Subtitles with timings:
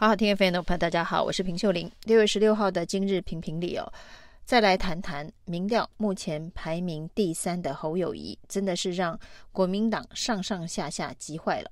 [0.00, 1.90] 好好听 FM 的朋友，大家好，我是平秀玲。
[2.04, 3.92] 六月十六号的今日评评理哦，
[4.44, 9.18] 再来谈谈民调目前排名第三的侯友宜，真的是让
[9.50, 11.70] 国民党上上下下急坏了。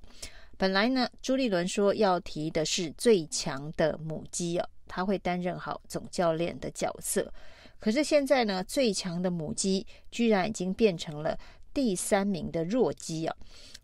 [0.57, 7.33] 本来呢，朱立伦说要提的是最强的母鸡哦，他会担任好总教练的角色。
[7.79, 11.39] 可是现在呢，最强的母鸡居然已经变成了
[11.73, 13.37] 第三名的弱鸡啊！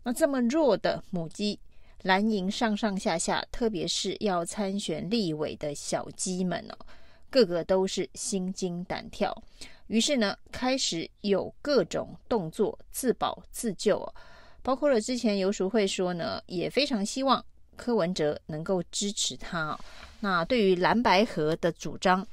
[0.03, 1.57] 那这么弱的母鸡。
[2.03, 6.77] 蓝营上上下下，特别是要参选立委的小鸡们哦，
[7.29, 9.35] 个个都是心惊胆跳。
[9.87, 14.13] 于是呢，开始有各种动作自保自救哦，
[14.61, 17.43] 包括了之前游淑慧说呢，也非常希望
[17.75, 19.79] 柯文哲能够支持他哦。
[20.19, 22.25] 那对于蓝白合的主张，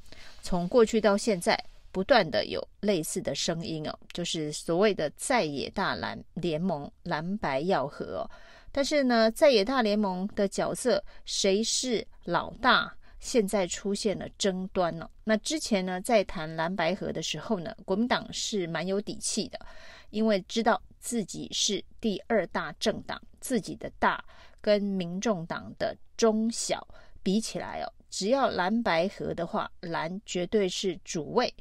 [0.43, 1.59] 从过去到现在，
[1.93, 8.31] 不断的有类似的声音哦，就是所谓的在野大蓝联盟，蓝白要合哦。
[8.73, 12.97] 但是呢，在野大联盟的角色，谁是老大？
[13.19, 15.11] 现在出现了争端了。
[15.25, 19.61] 那之前呢，在谈蓝白合的时候呢，国民党是蛮有底气的，
[20.09, 24.25] 因为知道自己是第二大政党，自己的大
[24.63, 26.89] 跟民众党的中小
[27.23, 31.55] 比起来哦，只要蓝白合的话，蓝绝对是主位，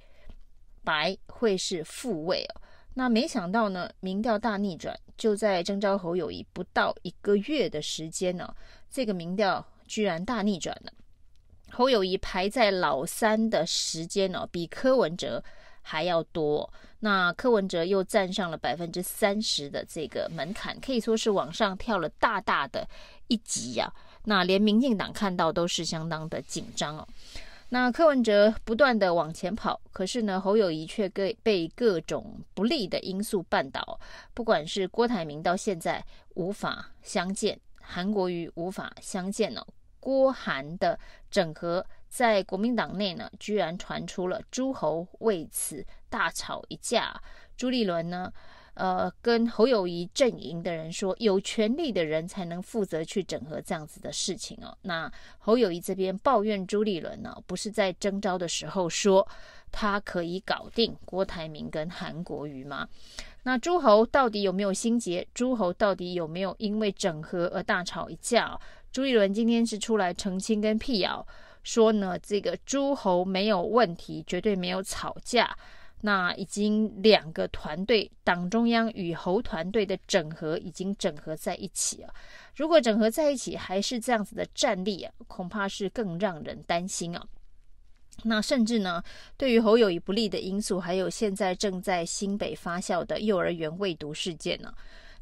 [0.85, 2.61] 白会是副位哦。
[2.99, 8.53] 那没想到呢，民调大逆转，就在征召侯友谊不到一个月的时间呢，
[8.91, 10.91] 这个民调居然大逆转了。
[11.71, 15.41] 侯友谊排在老三的时间呢，比柯文哲
[15.81, 16.69] 还要多。
[16.99, 22.85] 那柯文哲又站上了百分之三十的这个门槛，可以说是往上跳了大大的
[23.29, 23.89] 一级呀。
[24.25, 27.07] 那连民进党看到都是相当的紧张哦。
[27.71, 33.99] 那柯文哲不断的往前跑，可是呢，侯友宜却被被各种不利的因素绊倒。
[34.33, 36.03] 不管是郭台铭到现在
[36.33, 39.63] 无法相见，韩国瑜无法相见哦。
[39.99, 40.97] 郭韩的
[41.29, 47.21] 整合在国民党内呢，居然传出了诸侯为此大吵一架。
[47.55, 48.33] 朱立伦呢？
[48.75, 54.77] 呃，跟侯友谊阵营的人说，有权力的人才能负责去整合这样子的事情哦。
[54.83, 59.27] 那侯友谊这边抱怨朱立伦呢，不是在征召的时候说
[59.71, 62.87] 他可以搞定郭台铭跟韩国瑜吗？
[63.43, 65.27] 那诸侯到底有没有心结？
[65.33, 68.59] 诸侯到底有没有因为整合而大吵一架？
[68.91, 71.25] 朱立伦今天是出来澄清跟辟谣，
[71.63, 75.55] 说呢，这个诸侯没有问题，绝对没有吵架。
[76.01, 82.13] 那已经两个团队，党中央与侯团队的整合已经整合在一起了。
[82.55, 87.25] 如果整合在一起还是这样子的战力啊，恐怕是更让人担心啊。
[88.23, 89.03] 那甚至呢，
[89.37, 94.73] 对于侯友宜不利的因素，还有现在正在新北发酵的幼儿园未读事件呢。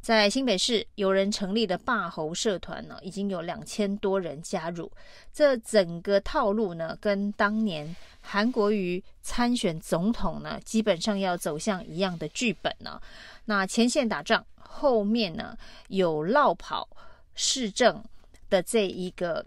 [0.01, 4.89] 在新北市，有人成立的霸侯社团呢，已经有两千多人加入。
[5.33, 13.01] 这整个套路呢，跟当年韩国瑜参选总统呢，基本上要走向一样的剧本呢。
[13.45, 15.57] 那前线打仗，后面呢
[15.89, 16.87] 有落跑
[17.35, 18.01] 市政
[18.49, 19.45] 的这一个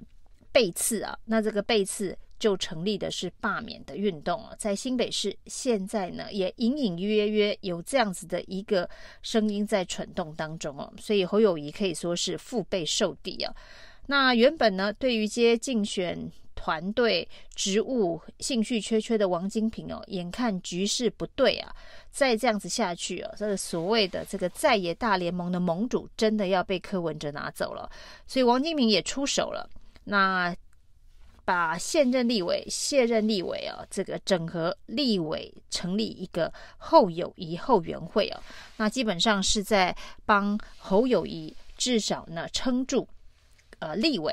[0.52, 2.18] 背刺啊，那这个背刺。
[2.40, 8.88] 就成立的是罢免的运动啊，在新北市现在呢，也隐隐约约有这样子的一个
[9.22, 13.54] 声音在蠢动当中哦，所以侯友谊可以说是腹背受敌啊。
[14.06, 21.70] 那原本呢，对于接竞选团队职务兴趣缺缺的王金平哦，眼看局势不对啊，
[22.10, 27.88] 再这样子下去哦，这个所谓的这个在野大联盟的盟主真的要被柯文哲拿走了，
[28.26, 29.68] 所以王金平也出手了。
[30.04, 30.56] 那。
[31.50, 38.40] 把现任立委、卸任立委啊，这个整合立委，成立一个侯友谊后援会啊，
[38.76, 39.92] 那基本上是在
[40.24, 43.08] 帮侯友谊至少呢撑住
[43.80, 44.32] 呃立委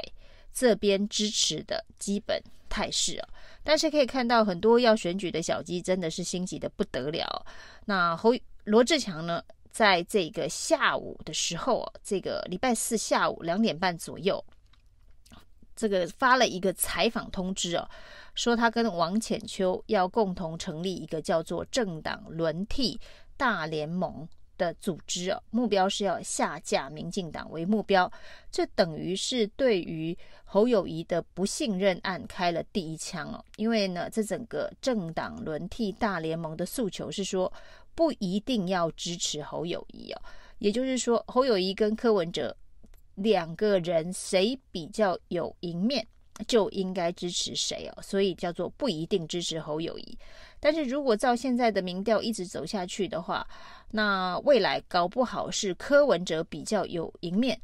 [0.54, 2.40] 这边支持的基本
[2.70, 3.28] 态势啊。
[3.64, 7.44] 但是可以看到很多要选举的小鸡真的是心急的不得了。
[7.86, 8.32] 那侯
[8.66, 14.46] 罗志强呢，在这个下午的时候啊，这个礼拜四下午两点半左右。
[15.78, 17.88] 这个发了一个采访通知哦，
[18.34, 23.00] 说他跟王浅秋要共同成立一个叫做政党轮替
[23.38, 24.28] 大联盟
[24.58, 28.12] 的组织哦，目标是要下架民进党为目标，
[28.52, 33.46] 这等于是对于侯友宜的不信任案开了第一枪哦。
[33.58, 37.54] 因为呢，这整个政党轮替大联盟的诉求是说
[37.94, 40.22] 不一定要支持侯友宜哦，
[40.58, 42.58] 也就是说侯友宜跟柯文哲。
[43.18, 46.06] 两个人谁比较有赢面，
[46.48, 50.18] 就应该支持谁哦，所以叫做不一定支持侯友谊。
[50.60, 53.48] 但是如果照现在的民调一直走下去的话，
[53.92, 57.60] 那未来搞不好是柯文哲比较有赢面，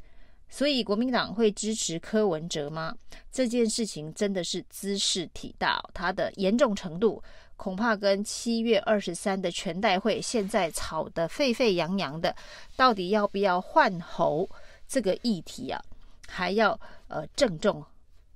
[0.50, 2.95] 所以国民党会支持柯文哲吗？
[3.31, 7.21] 这件事情真的是兹事体大，它的严重程度
[7.56, 12.35] 恐怕跟七月二十三的全代会现在吵得沸沸扬扬的，
[12.75, 14.47] 到底要不要换侯
[14.94, 15.81] 这个议题啊，
[16.28, 17.84] 还要呃正中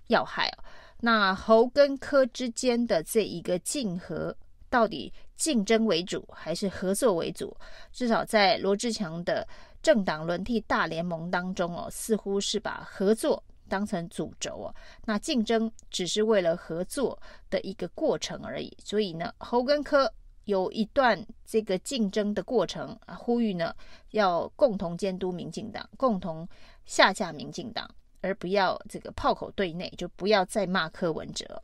[0.08, 0.64] 要害哦。
[1.02, 4.36] 那侯跟柯之间的这一个竞合，
[4.72, 7.56] 到底竞争为主还是合作为主？
[7.92, 9.48] 至少在罗志强的。
[9.80, 14.76] 政党轮替大联盟当中哦，似乎是把合作当成主轴哦，
[15.06, 17.18] 那竞争只是为了合作
[17.50, 18.76] 的一个过程而已。
[18.84, 20.12] 所以呢，侯跟柯
[20.48, 23.74] 有一段这个竞争的过程啊，呼吁呢
[24.12, 26.46] 要共同监督民进党，共同
[26.86, 27.90] 下架民进党，
[28.22, 31.62] 而不要这个炮口对内，就不要再骂柯文哲。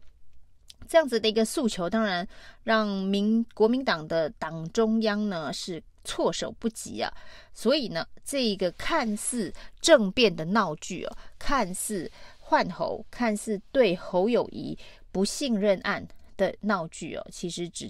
[0.87, 2.27] 这样子的一个诉求，当然
[2.63, 5.83] 让民国民党的党中央呢是。
[6.05, 7.09] 措手不及啊！
[7.53, 14.77] 所以呢，这一个看似政变的闹剧哦，看似换侯，看似对侯友宜
[15.13, 17.89] 不信任案的闹剧哦，其实只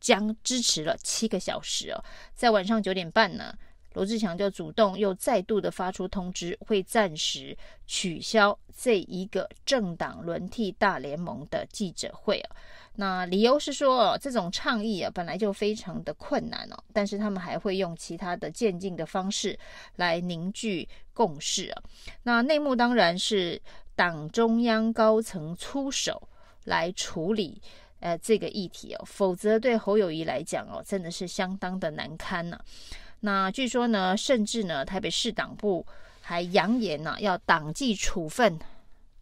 [0.00, 2.02] 将支持了七个小时哦。
[2.34, 3.54] 在晚上九点半呢，
[3.92, 7.56] 罗志祥就主动又再度的发出通知，会暂时
[7.86, 12.56] 取消这一个政党轮替大联盟的记者会哦。
[12.96, 19.58] 那理由是说，这种倡议啊，本来就非常的困难哦，但是他们还会用其他的渐进的方式
[19.96, 21.82] 来凝聚共识啊。
[22.24, 23.60] 那内幕当然是
[23.94, 26.28] 党中央高层出手
[26.64, 27.62] 来处理
[28.00, 32.58] 呃这个议题哦，否则对侯友宜来讲哦，真的是相当的难堪呐。
[33.20, 35.86] 那据说呢，甚至呢，台北市党部
[36.20, 38.58] 还扬言呢，要党纪处分。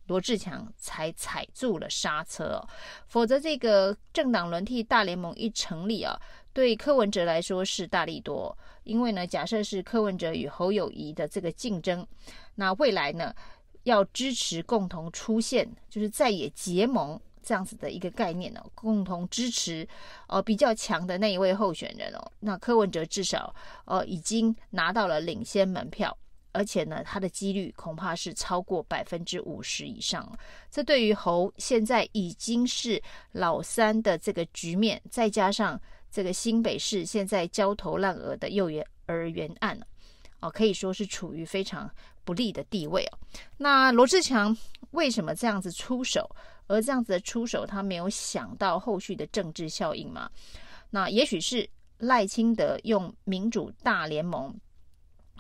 [0.07, 2.69] 罗志强才踩住了刹车哦，
[3.09, 6.19] 否则这个政党轮替大联盟一成立啊，
[6.55, 8.57] 对柯文哲来说是大利多。
[8.85, 12.07] 因为呢，假设是柯文哲与侯友宜的这个竞争，
[12.55, 13.35] 那未来呢
[13.83, 19.89] 要支持共同出现，就是在野结盟这样子的一个概念哦，共同支持
[20.27, 23.55] 呃比较强的那一位候选人哦，那柯文哲至少
[23.87, 26.15] 呃已经拿到了领先门票。
[26.53, 30.31] 而且呢，他的几率恐怕是超过百分之五十以上。
[30.71, 33.01] 这对于侯现在已经是
[33.33, 35.81] 老三的这个局面，再加上
[36.11, 38.69] 这个新北市现在焦头烂额的幼
[39.07, 39.79] 儿园案，
[40.41, 41.89] 哦，可以说是处于非常
[42.25, 43.19] 不利的地位哦。
[43.59, 44.57] 那罗志强
[44.93, 46.29] 为什么这样子出手？
[46.69, 50.31] 而这样子的出手，他没有想到后续的政治效应嘛？
[50.91, 51.69] 那也许是
[51.99, 54.55] 赖清德用民主大联盟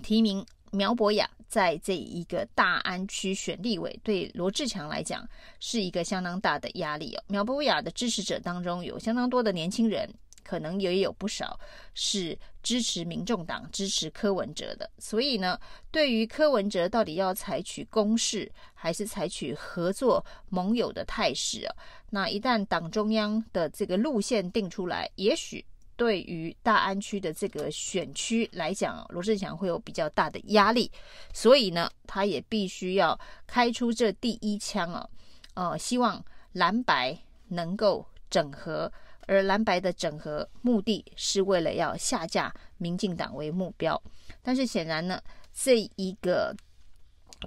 [0.03, 0.45] 提名。
[0.71, 5.27] 苗博雅在这一个大安区选立委，对罗志强来讲
[5.61, 7.25] 是一个相当大的压力哦。
[7.27, 10.07] 苗博雅的支持者当中有相当多的年轻人，
[10.49, 11.61] 可能也有不少
[11.93, 14.89] 是支持民众党、支持柯文哲的。
[14.99, 15.61] 所以呢，
[15.91, 21.77] 对于柯文哲到底要采取攻势，还是采取合作盟友的态势啊？
[22.09, 25.63] 那一旦党中央的这个路线定出来，也许。
[25.99, 30.89] 对于大安区的这个选区来讲，罗智强会有比较大的压力，
[31.35, 33.19] 所以呢，他也必须要
[33.49, 35.09] 开出这第一枪啊，
[35.55, 37.19] 呃，希望蓝白
[37.49, 38.93] 能够整合，
[39.29, 44.03] 而蓝白的整合目的是为了要下架民进党为目标，
[44.43, 45.23] 但是显然呢，
[45.53, 46.57] 这一个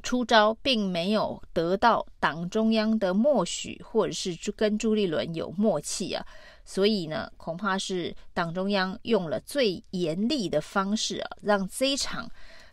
[0.03, 6.25] 出招并没有得到党中央的默许，或者是跟朱立伦有默契啊。
[6.63, 12.29] 所以呢，恐怕是党中央用了最严厉的方式啊，让这一场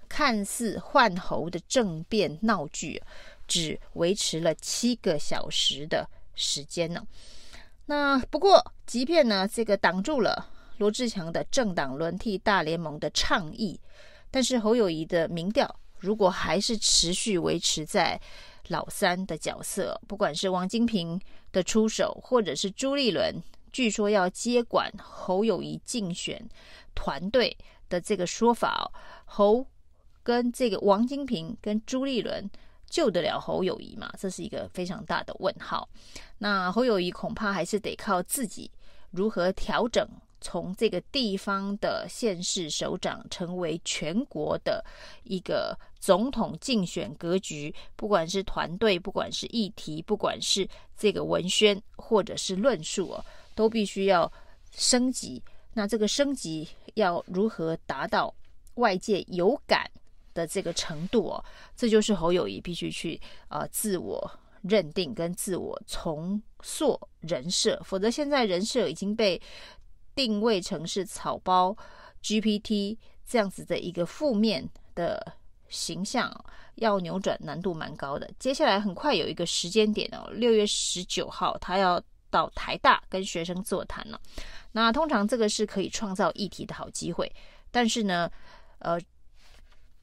[0.09, 3.09] 看似换侯的政变闹剧啊，
[3.49, 7.02] 只维持了七个小时的时间呢。
[7.90, 13.80] 那不过，即便呢这个挡住了罗志强的政党轮替大联盟的倡议，
[14.30, 18.21] 但是侯友宜的民调如果还是持续维持在
[18.68, 21.18] 老三的角色，不管是王金平
[21.50, 23.35] 的出手，或者是朱立伦。
[23.73, 26.47] 据说要接管侯友宜竞选
[26.95, 27.57] 团队
[27.88, 28.92] 的这个说法哦，
[29.25, 29.66] 侯
[30.23, 32.50] 跟这个王金平跟朱立伦
[32.88, 34.12] 救得了侯友谊吗？
[34.18, 35.88] 这是一个非常大的问号。
[36.38, 38.71] 那侯友谊恐怕还是得靠自己
[39.11, 40.09] 如何调整，
[40.40, 44.85] 从这个地方的县市首长成为全国的
[45.25, 53.25] 一个总统竞选格局，不管是团队，不管是议题，不管是这个文宣或者是论述哦。
[53.54, 54.33] 都必须要
[54.71, 55.42] 升级，
[55.73, 58.33] 那这个升级要如何达到
[58.76, 59.90] 外界有感
[60.38, 61.45] 的这个程度哦？
[61.76, 64.30] 这就是侯友宜必须去啊、呃、自我
[64.62, 69.40] 认定跟自我重塑人设，否则现在人设已经被
[70.14, 71.76] 定位成是草包
[72.23, 75.33] GPT 这样子的一个负面的
[75.68, 76.33] 形象
[76.76, 78.30] 要扭转难度蛮高的。
[78.38, 84.21] 接下来很快有一个时间点哦，六月十九号他要到台大跟学生座谈了。
[84.73, 87.30] 那通常这个是可以创造议题的好机会，
[87.71, 88.30] 但是呢，
[88.80, 89.00] 呃，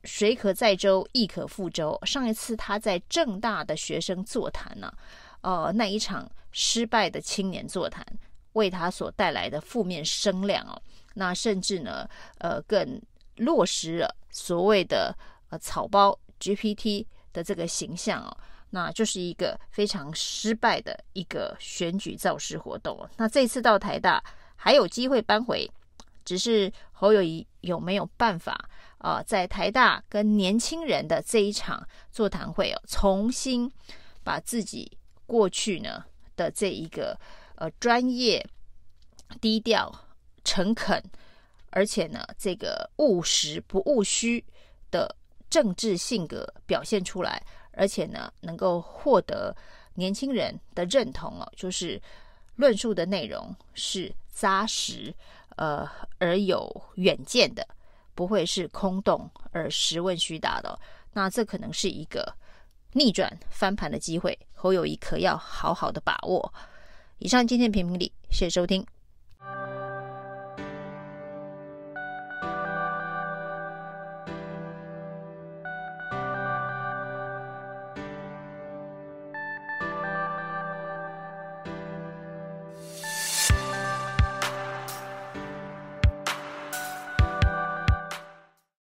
[0.06, 2.00] 水可载舟，亦可覆舟。
[2.06, 4.94] 上一次他在政大的学生座谈呢，
[5.42, 8.06] 呃，那一场失败的青年座谈，
[8.54, 10.82] 为他所带来的负面声量哦，
[11.16, 12.08] 那甚至呢，
[12.38, 13.02] 呃，更
[13.38, 15.14] 落实了所谓的
[15.50, 18.38] 呃草包 GPT 的这个形象哦，
[18.70, 23.08] 那就是一个非常失败的一个选举造势活动。
[23.18, 24.24] 那这次到台大
[24.56, 25.70] 还有机会扳回，
[26.24, 33.72] 只是侯友谊有没有办法啊、在台大跟年轻人的这一场座谈会哦，重新
[34.24, 37.18] 把自己过去呢的这一个。
[37.58, 38.46] 呃，专业、
[39.40, 39.90] 低调、
[40.44, 41.02] 诚恳，
[41.70, 44.44] 而且呢，这个务实不务虚
[44.92, 45.16] 的
[45.50, 49.56] 政治性格表现出来，而且呢，能够获得
[49.94, 51.98] 年轻人的认同哦，就是
[52.58, 55.16] 论述的内容是扎实，
[55.56, 57.66] 呃，而有远见的，
[58.16, 60.80] 不会是空洞而实问虚答的。
[61.14, 62.34] 那这可能是一个
[62.94, 66.54] 逆转翻盘的机会，侯友谊可要好好的把握。
[67.20, 68.86] 以上今天评评理，谢谢收听。